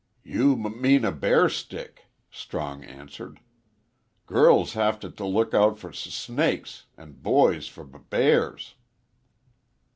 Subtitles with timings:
[0.23, 3.39] "You m mean a bear stick," Strong answered.
[4.25, 8.73] "Girls have t' l look out fer s snakes an' boys for b bears."